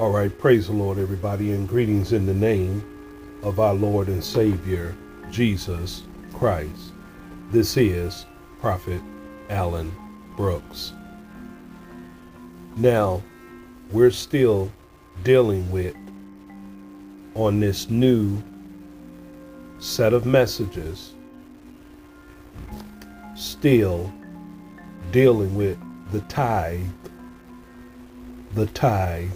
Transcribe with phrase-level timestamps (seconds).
[0.00, 2.82] All right, praise the Lord, everybody, and greetings in the name
[3.42, 4.96] of our Lord and Savior,
[5.30, 6.94] Jesus Christ.
[7.50, 8.24] This is
[8.62, 9.02] Prophet
[9.50, 9.94] Allen
[10.38, 10.94] Brooks.
[12.76, 13.22] Now,
[13.92, 14.72] we're still
[15.22, 15.94] dealing with
[17.34, 18.42] on this new
[19.80, 21.12] set of messages,
[23.36, 24.10] still
[25.12, 25.76] dealing with
[26.10, 26.86] the tithe,
[28.54, 29.28] the tithe,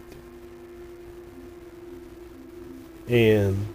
[3.09, 3.67] and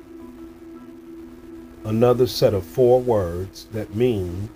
[1.86, 4.50] another set of four words that mean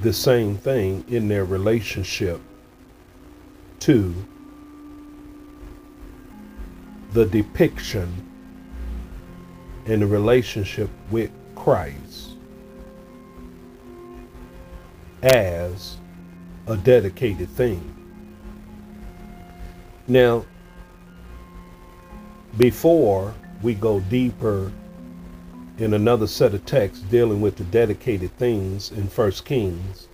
[0.00, 2.40] the same thing in their relationship
[3.80, 4.14] to
[7.12, 8.12] the depiction
[9.86, 12.30] in the relationship with Christ
[15.22, 15.96] as
[16.66, 17.90] a dedicated thing.
[20.06, 20.44] Now,
[22.56, 24.70] before we go deeper
[25.78, 30.06] in another set of texts dealing with the dedicated things in First Kings,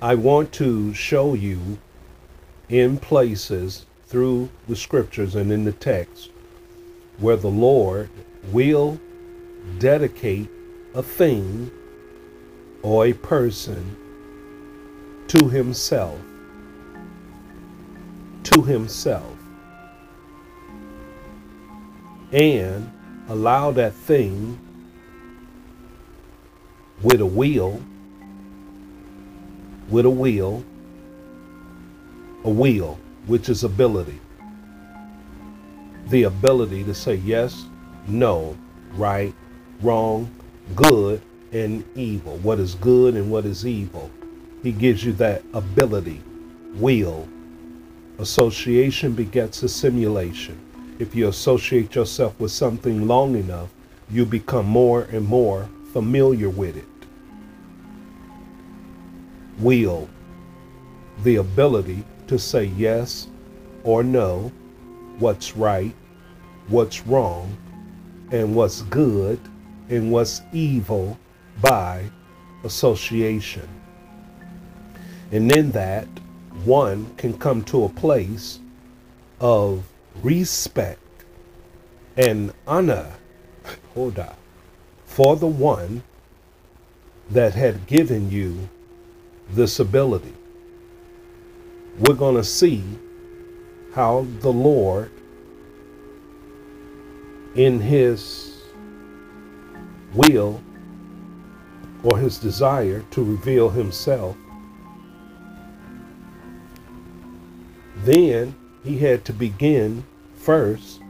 [0.00, 1.78] I want to show you
[2.68, 6.30] in places through the scriptures and in the text
[7.18, 8.08] where the Lord
[8.50, 8.98] will
[9.78, 10.48] dedicate
[10.94, 11.70] a thing
[12.82, 13.96] or a person
[15.28, 16.18] to himself.
[18.44, 19.41] To himself
[22.32, 22.90] and
[23.28, 24.58] allow that thing
[27.02, 27.80] with a wheel,
[29.88, 30.64] with a wheel,
[32.44, 34.18] a wheel, which is ability.
[36.08, 37.66] The ability to say yes,
[38.08, 38.56] no,
[38.94, 39.34] right,
[39.82, 40.30] wrong,
[40.74, 41.20] good,
[41.52, 42.38] and evil.
[42.38, 44.10] What is good and what is evil.
[44.62, 46.22] He gives you that ability,
[46.74, 47.28] will.
[48.18, 50.58] Association begets assimilation
[50.98, 53.70] if you associate yourself with something long enough,
[54.10, 56.84] you become more and more familiar with it.
[59.58, 60.08] Will,
[61.22, 63.28] the ability to say yes
[63.84, 64.52] or no,
[65.18, 65.94] what's right,
[66.68, 67.56] what's wrong,
[68.30, 69.38] and what's good
[69.88, 71.18] and what's evil
[71.60, 72.04] by
[72.64, 73.68] association.
[75.30, 76.06] And in that,
[76.64, 78.58] one can come to a place
[79.40, 79.84] of
[80.22, 81.00] respect
[82.16, 83.14] and honor
[83.94, 84.34] hold on,
[85.04, 86.02] for the one
[87.30, 88.68] that had given you
[89.50, 90.34] this ability.
[91.98, 92.82] We're going to see
[93.94, 95.10] how the Lord,
[97.54, 98.62] in his
[100.14, 100.62] will
[102.02, 104.36] or his desire to reveal himself,
[108.04, 110.04] then he had to begin
[110.34, 111.00] first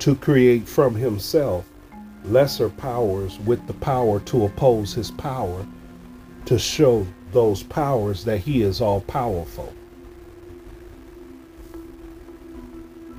[0.00, 1.64] to create from himself
[2.24, 5.66] lesser powers with the power to oppose his power
[6.46, 9.72] to show those powers that he is all powerful.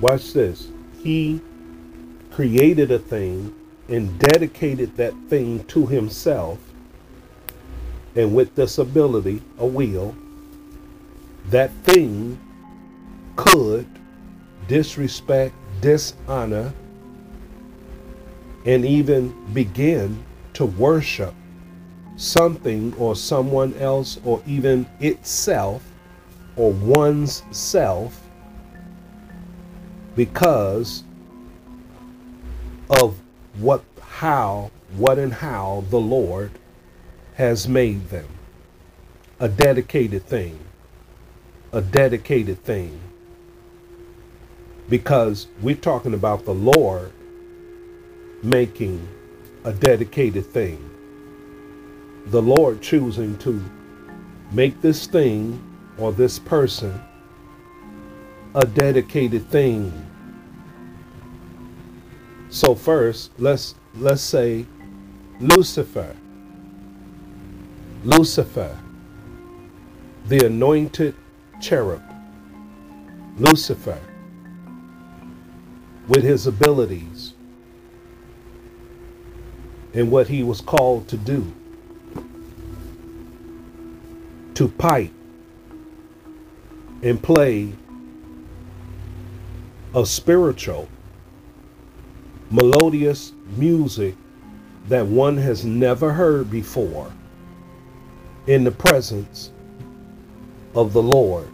[0.00, 0.68] Watch this.
[1.02, 1.40] He
[2.30, 3.54] created a thing
[3.88, 6.58] and dedicated that thing to himself.
[8.14, 10.14] And with this ability, a will,
[11.50, 12.38] that thing
[13.36, 13.86] could
[14.68, 16.72] disrespect, dishonor,
[18.64, 20.24] and even begin
[20.54, 21.34] to worship
[22.16, 25.82] something or someone else or even itself
[26.56, 28.20] or one's self
[30.16, 31.04] because
[32.90, 33.20] of
[33.58, 36.50] what how what and how the Lord
[37.34, 38.26] has made them.
[39.38, 40.58] A dedicated thing
[41.72, 43.00] a dedicated thing.
[44.88, 47.12] Because we're talking about the Lord
[48.42, 49.06] making
[49.64, 50.90] a dedicated thing.
[52.26, 53.62] The Lord choosing to
[54.52, 55.62] make this thing
[55.98, 57.00] or this person
[58.54, 59.92] a dedicated thing.
[62.48, 64.66] So first, let's let's say
[65.40, 66.16] Lucifer.
[68.04, 68.78] Lucifer,
[70.26, 71.14] the anointed
[71.60, 72.02] cherub,
[73.38, 74.00] Lucifer,
[76.08, 77.34] with his abilities
[79.94, 81.52] and what he was called to do
[84.54, 85.12] to pipe
[87.02, 87.72] and play
[89.94, 90.88] a spiritual,
[92.50, 94.14] melodious music
[94.88, 97.12] that one has never heard before
[98.46, 99.50] in the presence
[100.76, 101.48] of the Lord.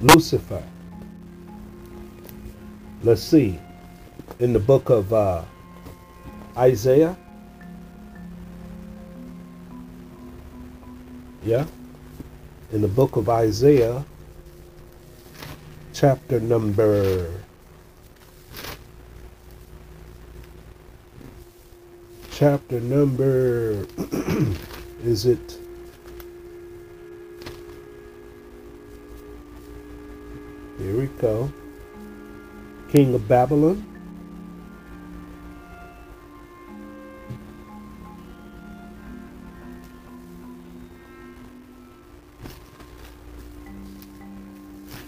[0.00, 0.62] Lucifer.
[3.04, 3.58] Let's see.
[4.40, 5.44] In the book of uh,
[6.56, 7.16] Isaiah.
[11.44, 11.66] Yeah.
[12.72, 14.04] In the book of Isaiah,
[15.92, 17.30] chapter number
[22.32, 23.86] chapter number
[25.04, 25.61] is it
[30.82, 31.52] here we go.
[32.88, 33.86] King of babylon.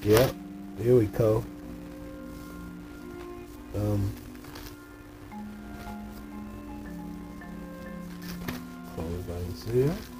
[0.02, 0.34] Yep,
[0.78, 1.44] here we go.
[3.74, 4.12] Um
[9.66, 9.86] Isaiah.
[9.86, 10.13] The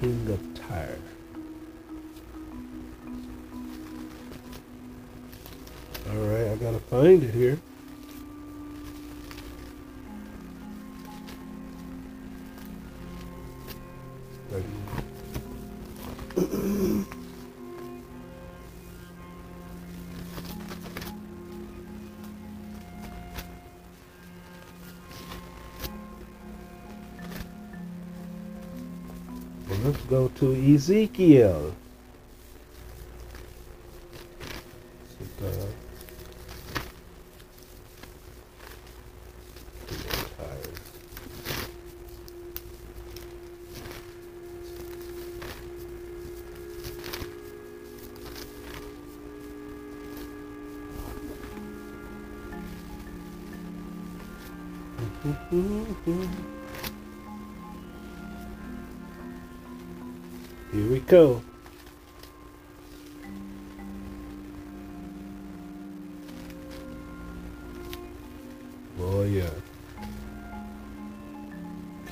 [0.00, 0.98] king of Tyre.
[6.08, 7.58] All right, I gotta find it here.
[14.50, 14.66] let's
[30.10, 31.72] go to Ezekiel.
[61.10, 61.42] Go.
[69.00, 69.50] Oh yeah.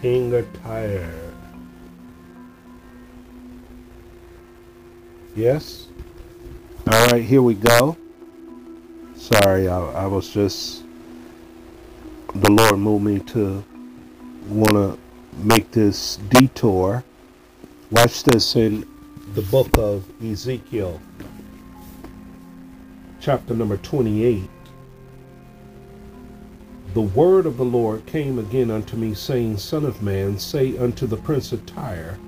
[0.01, 1.33] King of Tyre.
[5.37, 5.87] Yes?
[6.89, 7.97] Alright, here we go.
[9.15, 10.83] Sorry, I, I was just
[12.35, 13.65] the Lord moved me to
[14.49, 14.99] wanna
[15.37, 17.05] make this detour
[17.91, 18.87] Watch this in
[19.33, 21.01] the book of Ezekiel,
[23.19, 24.43] chapter number 28.
[26.93, 31.07] The word of the Lord came again unto me, saying, Son of man, say unto
[31.07, 32.19] the prince of Tyre,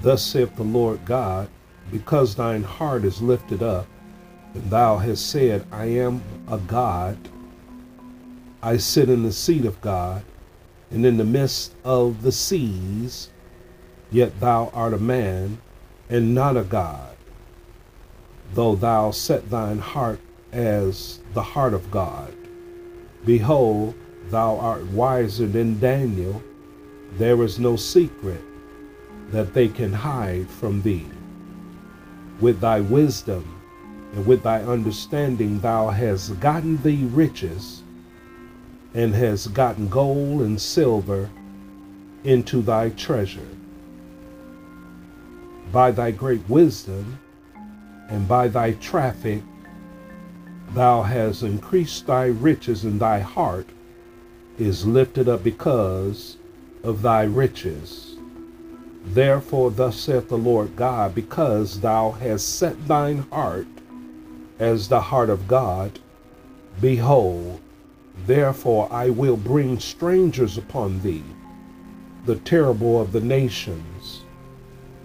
[0.00, 1.48] Thus saith the Lord God,
[1.90, 3.88] because thine heart is lifted up,
[4.54, 7.18] and thou hast said, I am a God,
[8.62, 10.22] I sit in the seat of God,
[10.92, 13.30] and in the midst of the seas,
[14.10, 15.58] Yet thou art a man,
[16.08, 17.14] and not a God,
[18.54, 20.20] though thou set thine heart
[20.50, 22.32] as the heart of God.
[23.26, 23.94] Behold,
[24.30, 26.42] thou art wiser than Daniel.
[27.18, 28.40] There is no secret
[29.30, 31.06] that they can hide from thee.
[32.40, 33.60] With thy wisdom
[34.14, 37.82] and with thy understanding, thou hast gotten thee riches
[38.94, 41.28] and hast gotten gold and silver
[42.24, 43.57] into thy treasure
[45.72, 47.18] by thy great wisdom
[48.08, 49.42] and by thy traffic,
[50.72, 53.68] thou hast increased thy riches, and thy heart
[54.58, 56.36] is lifted up because
[56.82, 58.16] of thy riches.
[59.04, 63.66] Therefore, thus saith the Lord God, because thou hast set thine heart
[64.58, 65.98] as the heart of God,
[66.80, 67.60] behold,
[68.26, 71.24] therefore I will bring strangers upon thee,
[72.26, 74.17] the terrible of the nations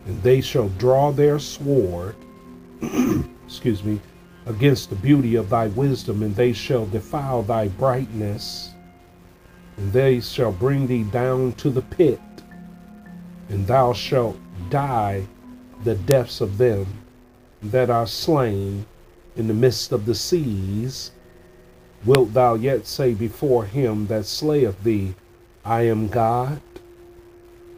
[0.05, 2.15] and they shall draw their sword,
[3.45, 3.99] excuse me,
[4.45, 8.71] against the beauty of thy wisdom, and they shall defile thy brightness,
[9.77, 12.19] and they shall bring thee down to the pit,
[13.49, 14.37] and thou shalt
[14.69, 15.25] die
[15.83, 16.85] the deaths of them
[17.61, 18.85] that are slain
[19.35, 21.11] in the midst of the seas.
[22.05, 25.15] Wilt thou yet say before him that slayeth thee,
[25.63, 26.61] I am God?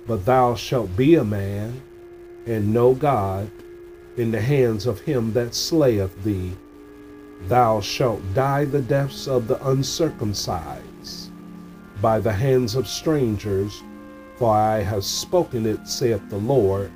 [0.07, 1.81] But thou shalt be a man
[2.45, 3.49] and know God
[4.17, 6.53] in the hands of him that slayeth thee.
[7.47, 11.31] Thou shalt die the deaths of the uncircumcised
[12.01, 13.83] by the hands of strangers,
[14.37, 16.91] for I have spoken it, saith the Lord.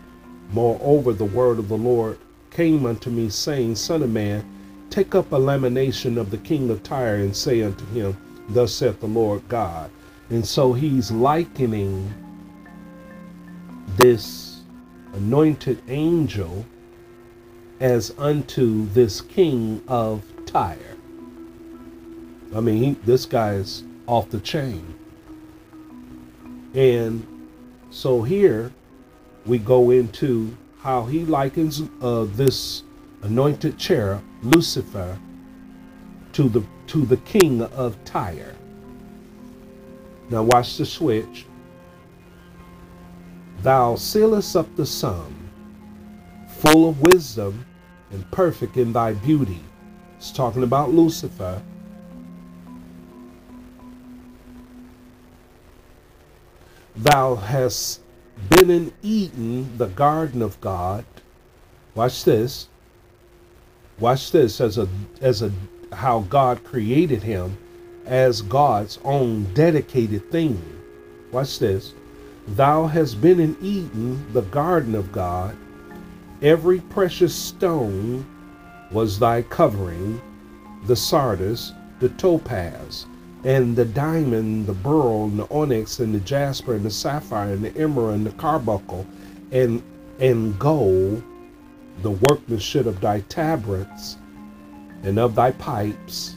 [0.52, 2.18] Moreover, the word of the Lord
[2.52, 4.44] came unto me, saying, Son of man,
[4.90, 8.18] take up a lamination of the king of Tyre, and say unto him,
[8.50, 9.92] thus saith the Lord God.
[10.30, 12.14] And so he's likening
[13.98, 14.49] this
[15.14, 16.66] anointed angel
[17.80, 20.98] as unto this king of Tyre.
[22.56, 24.96] I mean, he, this guy is off the chain.
[26.74, 27.26] And
[27.90, 28.72] so here
[29.46, 32.84] we go into how he likens uh, this
[33.24, 35.18] anointed cherub, Lucifer,
[36.34, 38.56] to the to the king of Tyre.
[40.30, 41.46] Now watch the switch.
[43.62, 45.50] Thou sealest up the sum,
[46.48, 47.66] full of wisdom
[48.12, 49.60] and perfect in thy beauty.
[50.18, 51.62] It's talking about Lucifer.
[56.96, 58.02] Thou hast
[58.50, 61.06] been in Eden, the garden of God.
[61.96, 62.70] Watch this.
[64.00, 64.88] Watch this as a
[65.22, 65.52] as a
[65.92, 67.58] how God created him
[68.06, 70.62] as God's own dedicated thing.
[71.32, 71.94] Watch this.
[72.56, 75.56] Thou hast been in Eden, the garden of God.
[76.42, 78.26] Every precious stone
[78.92, 80.20] was thy covering,
[80.88, 83.06] the sardius, the topaz,
[83.44, 87.64] and the diamond, the beryl, and the onyx, and the jasper, and the sapphire, and
[87.64, 89.06] the emerald, and the carbuncle,
[89.52, 89.84] and
[90.20, 91.22] and gold,
[92.02, 94.18] the workmanship of thy tabrets,
[95.04, 96.36] and of thy pipes,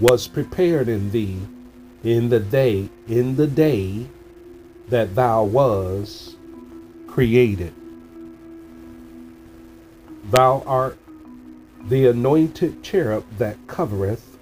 [0.00, 1.38] was prepared in thee
[2.02, 4.06] in the day in the day
[4.88, 6.36] that thou was
[7.06, 7.74] created.
[10.30, 10.98] Thou art
[11.88, 14.34] the anointed cherub that covereth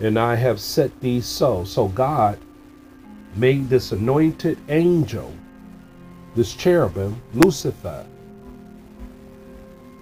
[0.00, 1.64] and I have set thee so.
[1.64, 2.38] So God
[3.36, 5.32] made this anointed angel,
[6.34, 8.06] this cherubim, Lucifer,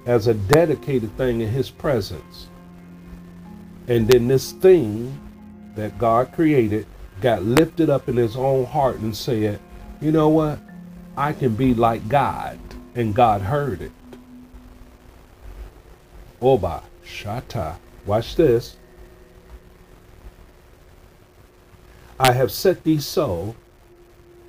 [0.07, 2.49] as a dedicated thing in his presence.
[3.89, 5.19] And then this thing
[5.77, 6.87] that God created
[7.21, 9.61] got lifted up in his own heart and said,
[10.01, 10.59] you know what?
[11.17, 12.59] I can be like God.
[12.95, 13.93] And God heard it.
[16.41, 17.77] Oba, shata.
[18.07, 18.77] Watch this.
[22.19, 23.55] I have set thee so,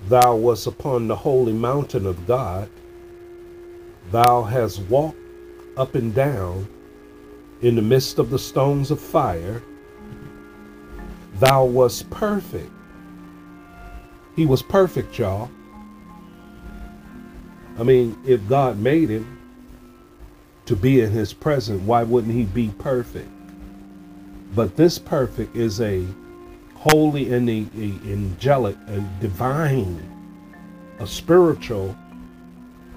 [0.08, 2.70] thou wast upon the holy mountain of God.
[4.12, 5.18] Thou hast walked
[5.76, 6.68] up and down
[7.62, 9.62] in the midst of the stones of fire.
[11.39, 12.72] Thou wast perfect.
[14.36, 15.50] He was perfect, y'all.
[17.79, 19.39] I mean, if God made him
[20.65, 23.29] to be in his presence, why wouldn't he be perfect?
[24.56, 26.06] But this perfect is a
[26.75, 27.67] holy and the
[28.12, 30.01] angelic and divine,
[31.00, 31.96] a spiritual,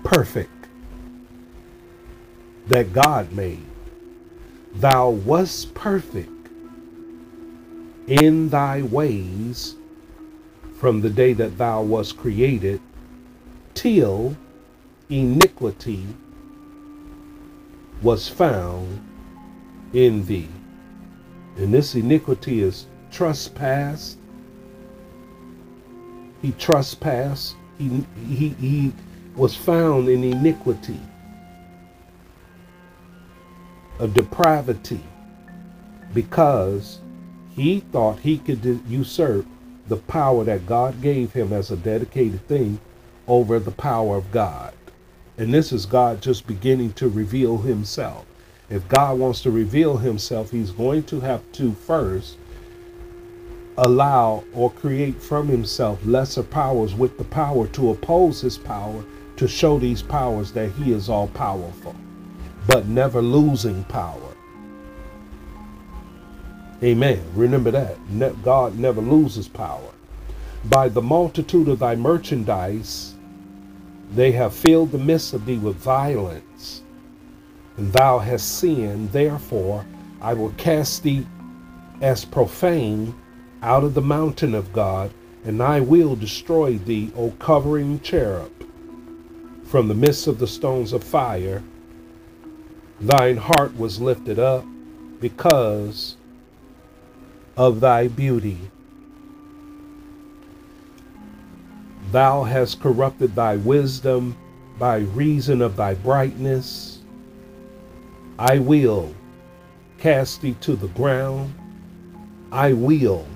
[0.02, 0.50] perfect
[2.68, 3.64] that God made.
[4.76, 6.39] Thou wast perfect
[8.06, 9.76] in thy ways
[10.78, 12.80] from the day that thou wast created
[13.74, 14.36] till
[15.08, 16.06] iniquity
[18.02, 19.06] was found
[19.92, 20.48] in thee.
[21.56, 24.16] And this iniquity is trespass.
[26.40, 27.56] He trespassed.
[27.78, 28.92] He, he, he
[29.36, 31.00] was found in iniquity,
[33.98, 35.00] of depravity,
[36.14, 37.00] because
[37.54, 39.46] he thought he could usurp
[39.88, 42.80] the power that God gave him as a dedicated thing
[43.26, 44.72] over the power of God.
[45.36, 48.26] And this is God just beginning to reveal himself.
[48.68, 52.36] If God wants to reveal himself, he's going to have to first
[53.78, 59.04] allow or create from himself lesser powers with the power to oppose his power
[59.36, 61.96] to show these powers that he is all powerful,
[62.66, 64.29] but never losing power.
[66.82, 67.22] Amen.
[67.34, 67.96] Remember that.
[68.42, 69.90] God never loses power.
[70.64, 73.14] By the multitude of thy merchandise,
[74.14, 76.82] they have filled the midst of thee with violence.
[77.76, 79.86] And thou hast sinned, therefore
[80.20, 81.26] I will cast thee
[82.00, 83.14] as profane
[83.62, 85.12] out of the mountain of God,
[85.44, 88.52] and I will destroy thee, O covering cherub,
[89.64, 91.62] from the midst of the stones of fire.
[93.00, 94.64] Thine heart was lifted up
[95.20, 96.16] because
[97.56, 98.58] of thy beauty.
[102.12, 104.36] Thou hast corrupted thy wisdom
[104.78, 106.98] by reason of thy brightness.
[108.38, 109.14] I will
[109.98, 111.54] cast thee to the ground.
[112.50, 113.26] I will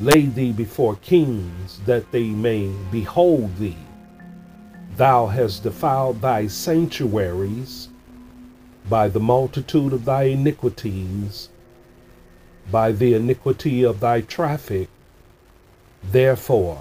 [0.00, 3.76] lay thee before kings that they may behold thee.
[4.96, 7.88] Thou hast defiled thy sanctuaries
[8.88, 11.50] by the multitude of thy iniquities.
[12.70, 14.88] By the iniquity of thy traffic.
[16.02, 16.80] Therefore,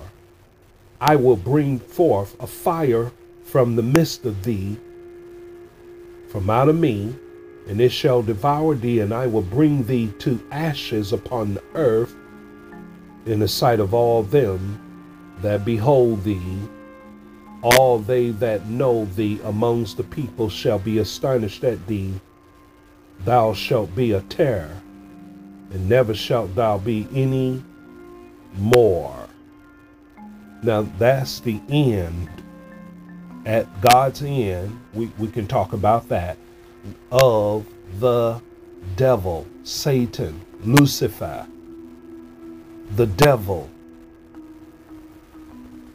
[1.00, 3.12] I will bring forth a fire
[3.44, 4.78] from the midst of thee,
[6.30, 7.16] from out of me,
[7.68, 12.16] and it shall devour thee, and I will bring thee to ashes upon the earth
[13.26, 14.80] in the sight of all them
[15.42, 16.60] that behold thee.
[17.64, 22.14] All they that know thee amongst the people shall be astonished at thee.
[23.24, 24.82] Thou shalt be a terror,
[25.72, 27.64] and never shalt thou be any
[28.56, 29.28] more.
[30.64, 32.30] Now that's the end.
[33.46, 36.38] At God's end, we, we can talk about that,
[37.12, 37.66] of
[38.00, 38.42] the
[38.96, 41.48] devil, Satan, Lucifer,
[42.96, 43.70] the devil.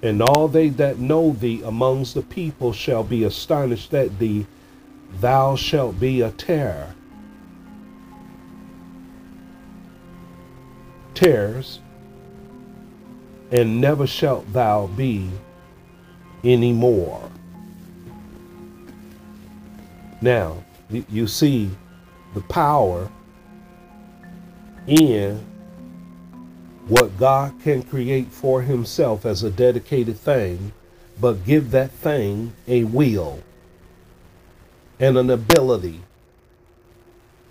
[0.02, 4.47] And all they that know thee amongst the people shall be astonished at thee.
[5.21, 6.95] Thou shalt be a terror.
[11.16, 11.80] Terrors
[13.50, 15.30] and never shalt thou be
[16.44, 17.30] any more.
[20.20, 21.70] Now, you see
[22.35, 23.11] the power
[24.87, 25.44] in
[26.87, 30.73] what God can create for himself as a dedicated thing,
[31.18, 33.42] but give that thing a will
[35.00, 36.02] and an ability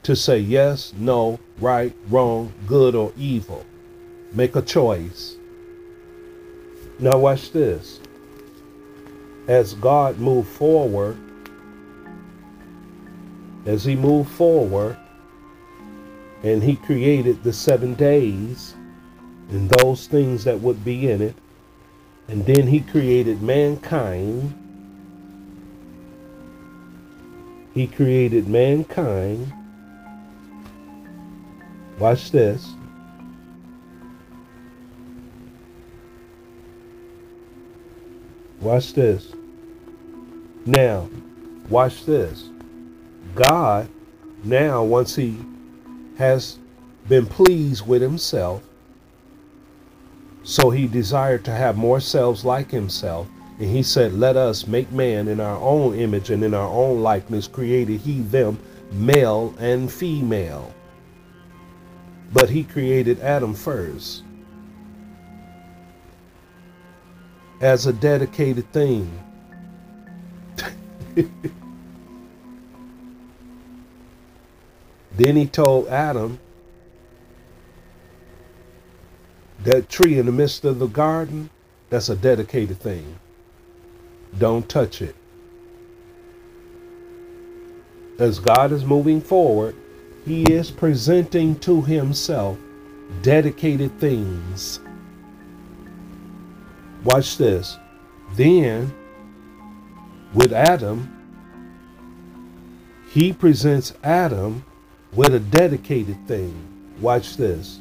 [0.06, 3.66] to say yes, no, right, wrong, good, or evil.
[4.34, 5.36] Make a choice
[6.98, 8.00] now, watch this.
[9.48, 11.18] As God moved forward,
[13.66, 14.98] as He moved forward,
[16.44, 18.76] and He created the seven days
[19.50, 21.36] and those things that would be in it,
[22.30, 24.54] and then He created mankind.
[27.74, 29.52] He created mankind.
[31.98, 32.68] Watch this.
[38.60, 39.32] Watch this.
[40.66, 41.10] Now,
[41.70, 42.50] watch this.
[43.34, 43.88] God,
[44.44, 45.38] now, once he
[46.18, 46.60] has
[47.08, 48.62] been pleased with himself,
[50.44, 53.28] so he desired to have more selves like himself.
[53.58, 57.02] And he said, Let us make man in our own image and in our own
[57.02, 58.60] likeness, created he them
[58.92, 60.75] male and female.
[62.36, 64.26] But he created Adam first.
[67.62, 69.12] as a dedicated thing.
[75.16, 76.40] then he told Adam
[79.64, 81.50] that tree in the midst of the garden,
[81.90, 83.18] that's a dedicated thing.
[84.38, 85.16] Don't touch it.
[88.20, 89.76] As God is moving forward,
[90.26, 92.58] he is presenting to himself
[93.22, 94.80] dedicated things
[97.06, 97.78] Watch this.
[98.34, 98.92] Then,
[100.34, 101.12] with Adam,
[103.12, 104.66] he presents Adam
[105.14, 106.96] with a dedicated thing.
[107.00, 107.80] Watch this.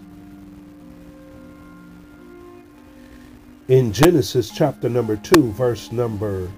[3.68, 6.52] In Genesis chapter number 2, verse number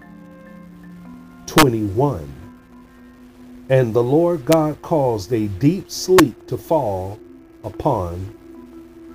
[1.47, 2.46] 21.
[3.69, 7.19] And the Lord God caused a deep sleep to fall
[7.65, 8.35] upon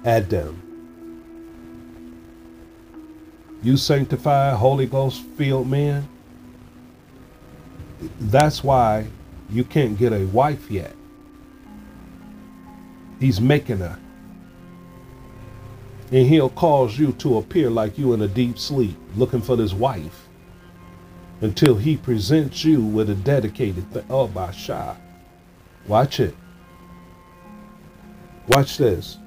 [0.05, 0.61] Adam
[3.63, 6.07] you sanctified, Holy Ghost filled men,
[8.19, 9.07] that's why
[9.49, 10.95] you can't get a wife yet.
[13.19, 13.99] He's making her.
[16.11, 19.73] And he'll cause you to appear like you in a deep sleep, looking for this
[19.73, 20.27] wife,
[21.41, 24.05] until he presents you with a dedicated thing.
[24.09, 24.29] Oh.
[25.87, 26.35] Watch it.
[28.47, 29.17] Watch this.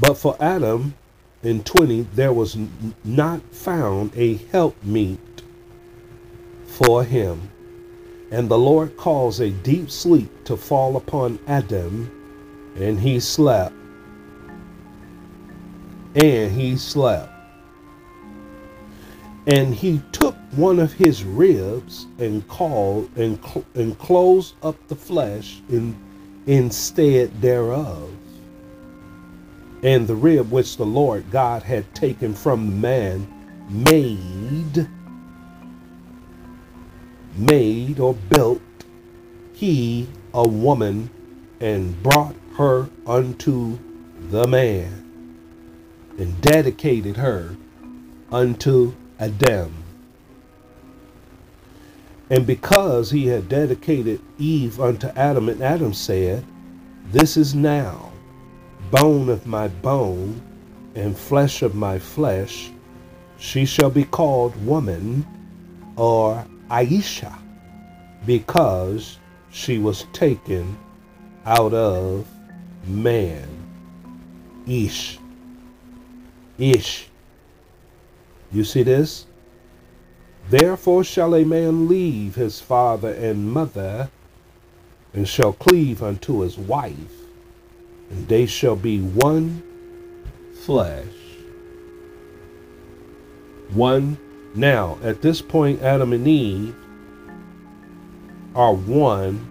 [0.00, 0.94] But for Adam
[1.42, 2.56] in 20, there was
[3.04, 5.42] not found a helpmeet
[6.66, 7.50] for him.
[8.30, 12.10] And the Lord caused a deep sleep to fall upon Adam,
[12.76, 13.74] and he slept.
[16.14, 17.32] And he slept.
[19.46, 23.38] And he took one of his ribs and called and,
[23.74, 25.96] and closed up the flesh in,
[26.46, 28.10] instead thereof
[29.82, 33.26] and the rib which the Lord God had taken from the man
[33.70, 34.88] made,
[37.38, 38.60] made or built
[39.52, 41.10] he a woman
[41.60, 43.78] and brought her unto
[44.30, 45.34] the man
[46.18, 47.56] and dedicated her
[48.30, 49.72] unto Adam.
[52.30, 56.44] And because he had dedicated Eve unto Adam, and Adam said,
[57.10, 58.12] This is now
[58.90, 60.40] bone of my bone
[60.94, 62.70] and flesh of my flesh.
[63.38, 65.26] She shall be called woman
[65.96, 67.36] or Aisha
[68.26, 69.18] because
[69.50, 70.76] she was taken
[71.44, 72.26] out of
[72.86, 73.48] man.
[74.66, 75.18] Ish.
[76.58, 77.08] Ish.
[78.52, 79.26] You see this?
[80.50, 84.10] Therefore shall a man leave his father and mother,
[85.12, 86.94] and shall cleave unto his wife,
[88.10, 89.62] and they shall be one
[90.64, 91.06] flesh.
[93.70, 94.18] One.
[94.54, 96.74] Now, at this point, Adam and Eve
[98.54, 99.46] are one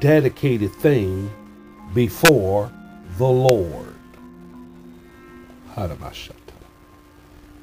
[0.00, 1.30] dedicated thing
[1.94, 2.72] before
[3.18, 3.94] the Lord.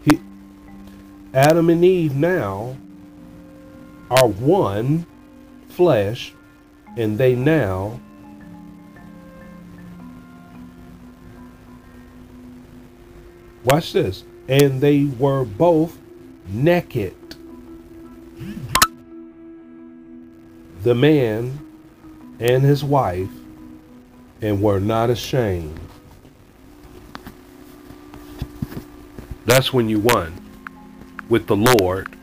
[0.03, 0.19] He,
[1.33, 2.77] Adam and Eve now
[4.09, 5.05] are one
[5.69, 6.33] flesh,
[6.97, 7.99] and they now
[13.63, 15.97] watch this, and they were both
[16.51, 17.15] naked.
[20.83, 21.59] The man
[22.39, 23.29] and his wife,
[24.41, 25.79] and were not ashamed.
[29.45, 30.33] That's when you won
[31.29, 32.15] with the Lord,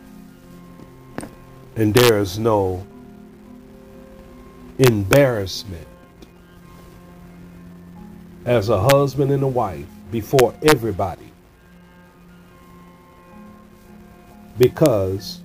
[1.76, 2.84] and there is no
[4.78, 5.86] embarrassment
[8.44, 11.27] as a husband and a wife before everybody
[14.58, 15.40] because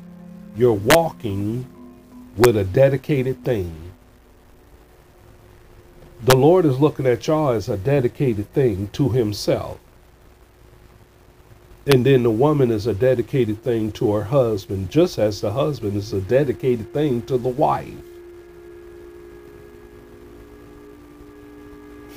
[0.56, 1.66] you're walking
[2.36, 3.92] with a dedicated thing.
[6.24, 9.80] The Lord is looking at y'all as a dedicated thing to Himself.
[11.86, 15.98] And then the woman is a dedicated thing to her husband, just as the husband
[15.98, 17.94] is a dedicated thing to the wife.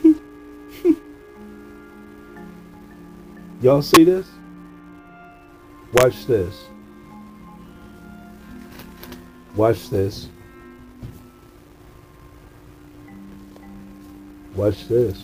[3.61, 4.29] Y'all see this?
[5.95, 6.69] Watch this.
[9.57, 10.29] Watch this.
[14.55, 15.23] Watch this.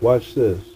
[0.00, 0.71] Watch this.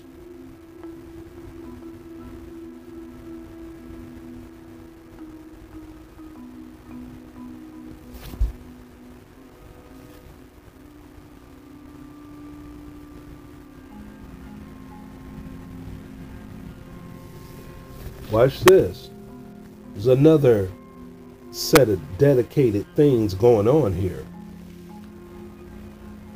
[18.36, 19.08] Watch this.
[19.94, 20.70] There's another
[21.52, 24.26] set of dedicated things going on here.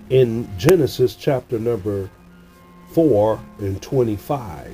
[0.08, 2.08] In Genesis chapter number
[2.94, 4.72] 4 and 25.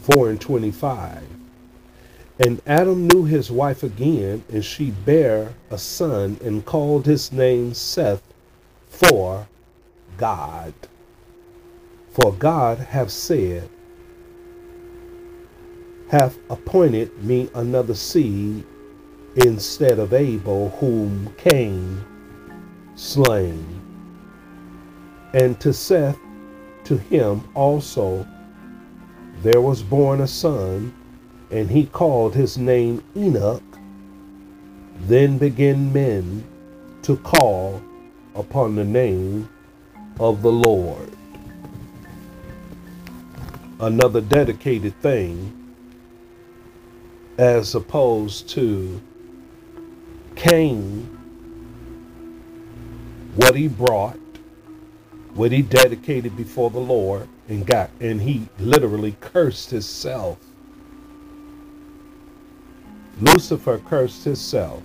[0.00, 1.22] 4 and 25.
[2.40, 7.72] And Adam knew his wife again, and she bare a son, and called his name
[7.72, 8.24] Seth,
[8.88, 9.46] for
[10.16, 10.74] God.
[12.10, 13.70] For God have said,
[16.10, 18.64] hath appointed me another seed
[19.36, 22.04] instead of Abel, whom Cain
[22.96, 23.64] slain.
[25.32, 26.18] And to Seth,
[26.82, 28.26] to him also,
[29.42, 30.92] there was born a son,
[31.52, 33.62] and he called his name Enoch.
[35.02, 36.44] Then began men
[37.02, 37.80] to call
[38.34, 39.48] upon the name
[40.18, 41.12] of the Lord.
[43.78, 45.59] Another dedicated thing,
[47.40, 49.00] as opposed to
[50.36, 51.18] Cain,
[53.36, 54.18] what he brought
[55.34, 60.38] what he dedicated before the Lord and got, and he literally cursed himself.
[63.20, 64.82] Lucifer cursed himself.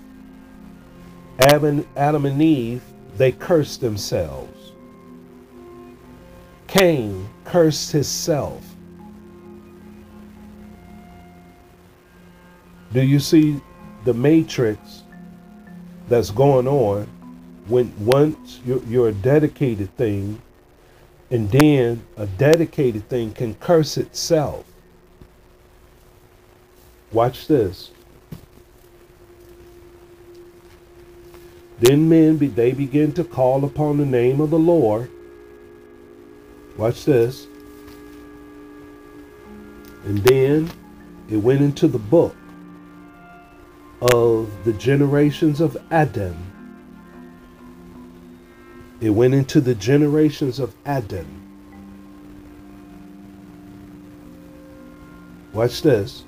[1.40, 2.82] Adam, Adam and Eve,
[3.16, 4.72] they cursed themselves.
[6.68, 8.75] Cain cursed himself.
[12.96, 13.60] Do you see
[14.06, 15.02] the matrix
[16.08, 17.02] that's going on
[17.68, 20.40] when once you're, you're a dedicated thing,
[21.30, 24.64] and then a dedicated thing can curse itself.
[27.12, 27.90] Watch this.
[31.80, 35.10] Then men be, they begin to call upon the name of the Lord.
[36.78, 37.46] Watch this.
[40.06, 40.70] And then
[41.28, 42.34] it went into the book.
[44.00, 46.36] Of the generations of Adam.
[49.00, 51.26] It went into the generations of Adam.
[55.52, 56.24] Watch this.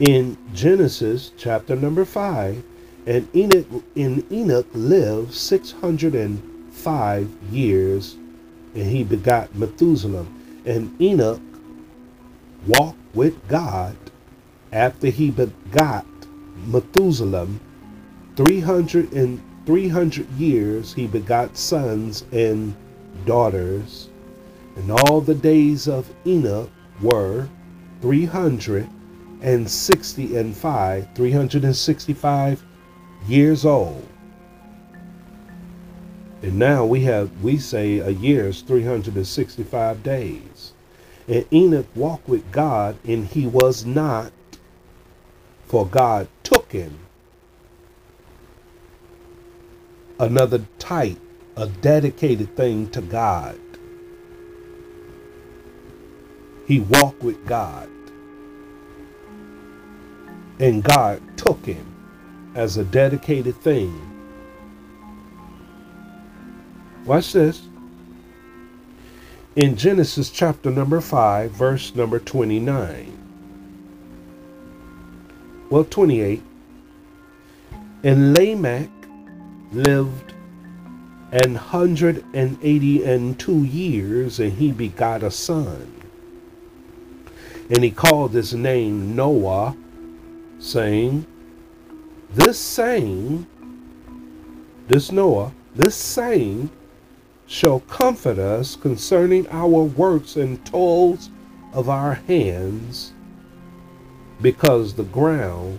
[0.00, 2.62] In Genesis chapter number 5,
[3.06, 8.16] and Enoch, in Enoch lived 605 years,
[8.74, 10.26] and he begot Methuselah.
[10.68, 11.40] And Enoch
[12.66, 13.96] walked with God
[14.70, 16.04] after he begot
[16.66, 17.48] Methuselah
[18.36, 22.76] 300 and 300 years he begot sons and
[23.24, 24.10] daughters
[24.76, 26.68] and all the days of Enoch
[27.00, 27.48] were
[28.02, 32.62] 360 and 5 365
[33.26, 34.06] years old.
[36.42, 40.72] And now we have, we say a year is 365 days.
[41.26, 44.32] And Enoch walked with God, and he was not,
[45.66, 46.98] for God took him.
[50.20, 51.18] Another type,
[51.56, 53.58] a dedicated thing to God.
[56.66, 57.88] He walked with God.
[60.60, 61.86] And God took him
[62.54, 64.17] as a dedicated thing.
[67.04, 67.62] Watch this.
[69.56, 73.14] In Genesis chapter number 5, verse number 29.
[75.70, 76.42] Well, 28.
[78.04, 78.90] And Lamech
[79.72, 80.34] lived
[81.32, 85.92] an hundred and eighty and two years, and he begot a son.
[87.68, 89.76] And he called his name Noah,
[90.58, 91.26] saying,
[92.30, 93.46] this same,
[94.86, 96.70] this Noah, this saying
[97.48, 101.30] shall comfort us concerning our works and toils
[101.72, 103.14] of our hands,
[104.42, 105.78] because the ground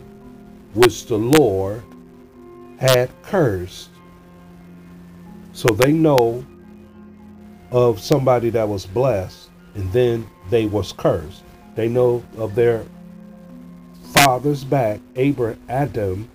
[0.73, 1.83] which the Lord
[2.79, 3.89] had cursed.
[5.53, 6.43] So they know
[7.71, 11.43] of somebody that was blessed and then they was cursed.
[11.75, 12.85] They know of their
[14.13, 16.29] father's back, Abraham, Adam,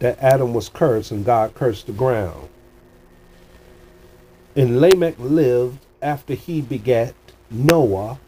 [0.00, 2.48] that Adam was cursed and God cursed the ground.
[4.56, 7.14] And Lamech lived after he begat
[7.50, 8.18] Noah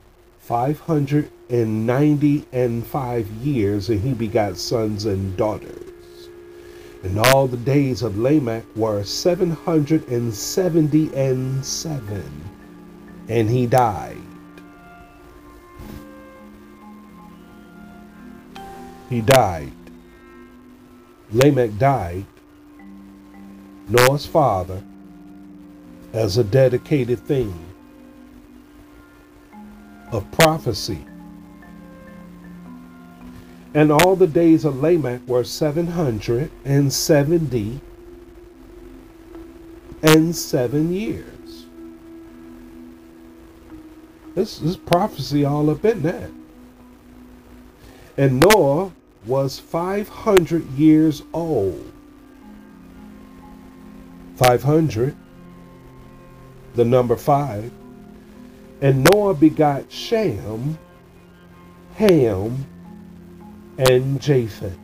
[0.40, 6.28] 590 and five years, and he begat sons and daughters.
[7.02, 12.30] And all the days of Lamech were 770 and seven,
[13.28, 14.18] and he died.
[19.08, 19.72] He died.
[21.30, 22.26] Lamech died,
[23.88, 24.82] Noah's father,
[26.12, 27.54] as a dedicated thing
[30.12, 31.04] of prophecy.
[33.74, 37.80] And all the days of Lamech were 770
[40.02, 41.66] and seven years.
[44.34, 46.30] This is prophecy all up in that.
[48.16, 48.92] And Noah
[49.26, 51.92] was 500 years old.
[54.36, 55.16] 500,
[56.78, 57.70] the number 5.
[58.80, 60.78] And Noah begot Shem,
[61.96, 62.64] Ham,
[63.76, 64.78] and Japheth.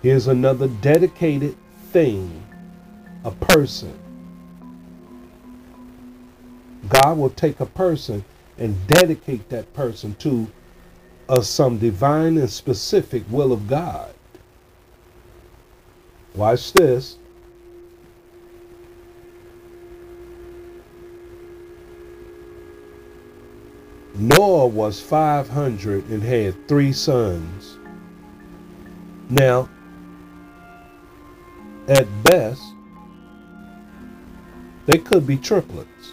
[0.00, 1.56] Here's another dedicated
[1.90, 2.42] thing,
[3.24, 3.98] a person.
[6.88, 8.24] God will take a person
[8.56, 10.50] and dedicate that person to
[11.28, 14.14] of some divine and specific will of God.
[16.34, 17.18] Watch this.
[24.18, 27.78] Noah was 500 and had three sons.
[29.28, 29.68] Now,
[31.88, 32.62] at best,
[34.86, 36.12] they could be triplets.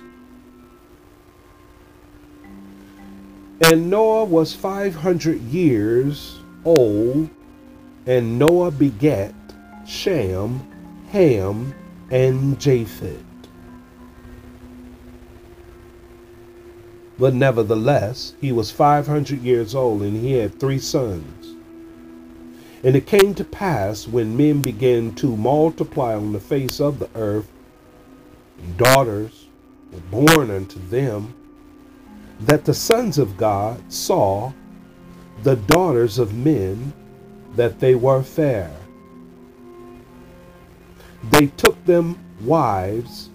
[3.62, 7.30] And Noah was 500 years old,
[8.06, 9.34] and Noah begat
[9.86, 10.60] Shem,
[11.12, 11.74] Ham,
[12.10, 13.24] and Japheth.
[17.20, 21.56] But nevertheless, he was 500 years old, and he had three sons.
[22.84, 27.10] And it came to pass when men began to multiply on the face of the
[27.16, 27.48] earth,
[28.78, 29.48] daughters
[29.92, 31.34] were born unto them
[32.42, 34.52] that the sons of God saw
[35.44, 36.94] the daughters of men
[37.56, 38.72] that they were fair.
[41.30, 43.30] They took them wives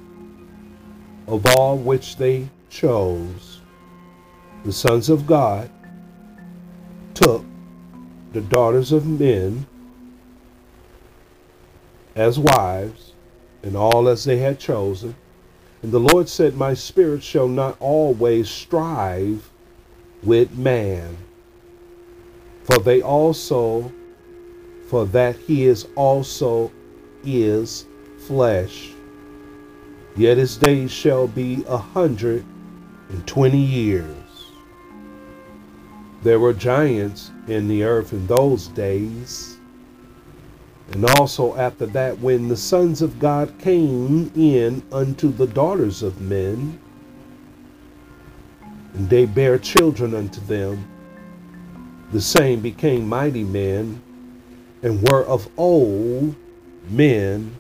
[1.27, 3.58] of all which they chose,
[4.69, 5.71] the sons of God
[7.15, 7.43] took
[8.35, 9.67] the daughters of men
[12.15, 13.15] as wives,
[13.63, 15.17] and all as they had chosen.
[15.81, 19.49] And the Lord said, My spirit shall not always strive
[20.23, 21.17] with man,
[22.65, 23.91] for they also,
[24.91, 26.71] for that he is also
[27.25, 27.87] is
[28.27, 28.91] flesh.
[30.15, 32.45] Yet his days shall be a hundred
[33.09, 34.28] and twenty years.
[36.23, 39.57] There were giants in the earth in those days.
[40.93, 46.21] And also after that, when the sons of God came in unto the daughters of
[46.21, 46.81] men,
[48.95, 50.89] and they bare children unto them,
[52.11, 54.03] the same became mighty men,
[54.83, 56.35] and were of old
[56.89, 57.55] men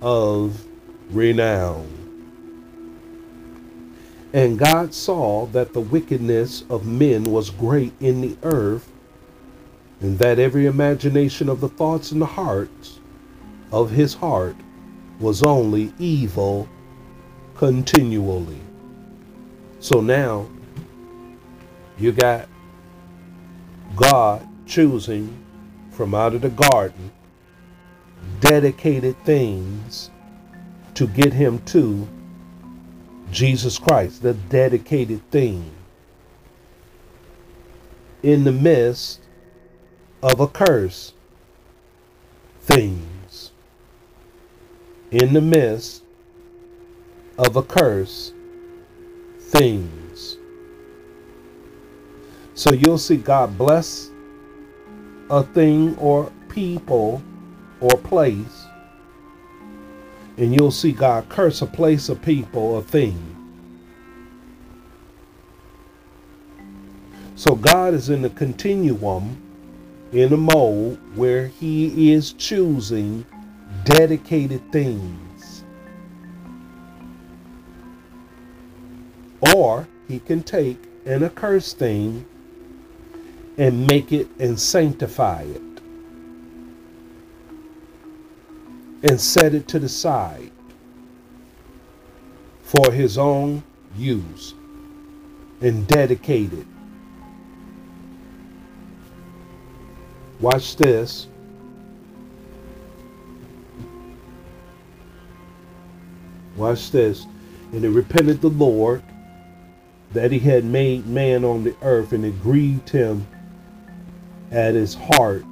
[0.00, 0.64] of
[1.10, 2.07] renown.
[4.32, 8.90] And God saw that the wickedness of men was great in the earth,
[10.00, 13.00] and that every imagination of the thoughts and the hearts
[13.72, 14.56] of his heart
[15.18, 16.68] was only evil
[17.56, 18.60] continually.
[19.80, 20.48] So now
[21.98, 22.48] you got
[23.96, 25.44] God choosing
[25.90, 27.10] from out of the garden
[28.40, 30.10] dedicated things
[30.94, 32.06] to get him to
[33.30, 35.70] Jesus Christ, the dedicated thing,
[38.22, 39.20] in the midst
[40.22, 41.12] of a curse,
[42.60, 43.52] things,
[45.10, 46.02] in the midst
[47.38, 48.32] of a curse,
[49.38, 50.36] things.
[52.54, 54.10] So you'll see God bless
[55.30, 57.22] a thing or people
[57.80, 58.57] or place
[60.38, 63.34] and you'll see God curse a place, a people, a thing.
[67.34, 69.42] So God is in the continuum,
[70.12, 73.26] in a mode where He is choosing
[73.84, 75.64] dedicated things.
[79.54, 82.24] Or He can take an accursed thing
[83.56, 85.67] and make it and sanctify it.
[89.02, 90.50] And set it to the side
[92.62, 93.62] for his own
[93.96, 94.54] use
[95.60, 96.66] and dedicate it.
[100.40, 101.26] Watch this.
[106.56, 107.26] Watch this.
[107.72, 109.02] And it repented the Lord
[110.12, 113.26] that he had made man on the earth, and it grieved him
[114.50, 115.44] at his heart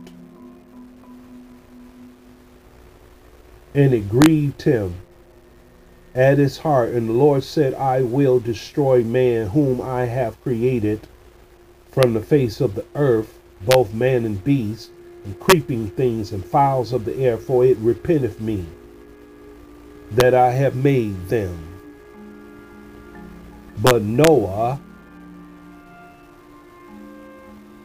[3.77, 4.95] and it grieved him
[6.15, 6.89] at his heart.
[6.89, 11.07] And the Lord said, I will destroy man whom I have created
[11.91, 14.91] from the face of the earth, both man and beast,
[15.27, 18.65] and creeping things and fowls of the air, for it repenteth me
[20.13, 21.75] that I have made them.
[23.83, 24.81] But Noah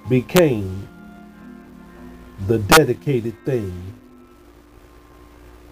[0.07, 0.87] became
[2.47, 3.93] the dedicated thing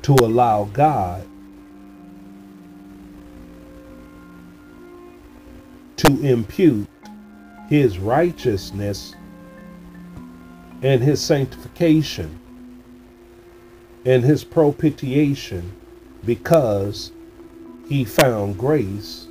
[0.03, 1.27] to allow God
[5.97, 6.87] to impute
[7.67, 9.15] his righteousness
[10.81, 12.39] and his sanctification
[14.05, 15.71] and his propitiation
[16.25, 17.11] because
[17.87, 19.27] he found grace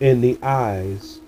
[0.00, 1.20] in the eyes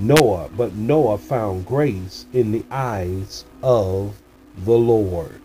[0.00, 4.18] Noah, but Noah found grace in the eyes of
[4.64, 5.42] the Lord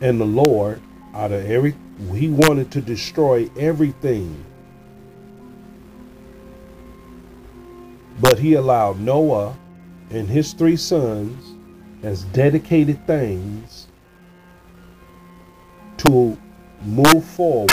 [0.00, 0.80] and the Lord
[1.14, 1.74] out of every
[2.14, 4.44] he wanted to destroy everything.
[8.20, 9.56] But he allowed Noah
[10.10, 11.56] and his three sons
[12.04, 13.88] as dedicated things
[15.98, 16.38] to
[16.84, 17.70] move forward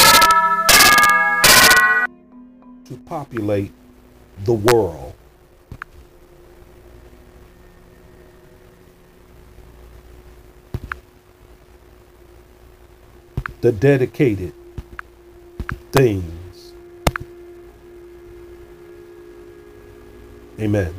[2.85, 3.71] to populate
[4.43, 5.13] the world.
[13.65, 14.53] The dedicated
[15.91, 16.73] things.
[20.59, 20.93] Amen.